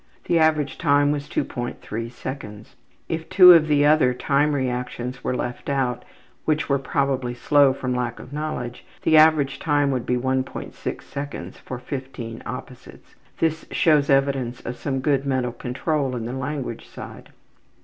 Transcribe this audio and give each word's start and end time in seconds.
The 0.23 0.39
average 0.39 0.79
time 0.79 1.11
was 1.11 1.29
2.3 1.29 2.11
seconds. 2.11 2.75
If 3.07 3.29
two 3.29 3.53
of 3.53 3.67
the 3.67 3.85
other 3.85 4.15
time 4.15 4.55
reactions 4.55 5.23
were 5.23 5.35
left 5.35 5.69
out, 5.69 6.03
which 6.43 6.67
were 6.67 6.79
probably 6.79 7.35
slow 7.35 7.71
from 7.71 7.93
lack 7.95 8.17
of 8.17 8.33
knowledge, 8.33 8.83
the 9.03 9.15
average 9.15 9.59
time 9.59 9.91
would 9.91 10.07
be 10.07 10.17
1.6 10.17 11.03
seconds 11.03 11.59
for 11.59 11.77
15 11.77 12.41
opposites. 12.47 13.13
This 13.37 13.67
shows 13.69 14.09
evidence 14.09 14.59
of 14.61 14.75
some 14.75 15.01
good 15.01 15.23
mental 15.27 15.51
control 15.53 16.15
on 16.15 16.25
the 16.25 16.33
language 16.33 16.87
side. 16.87 17.29